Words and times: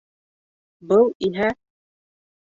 Был 0.91 1.13
иһә... 1.27 1.51